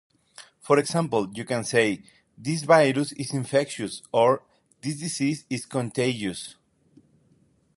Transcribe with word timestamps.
For 0.61 0.79
example, 0.79 1.29
you 1.35 1.45
can 1.45 1.63
say 1.63 2.01
"This 2.35 2.63
virus 2.63 3.11
is 3.11 3.35
infectious" 3.35 4.01
or 4.11 4.41
"This 4.81 4.97
disease 4.99 5.45
is 5.47 5.67
contagious". 5.67 6.55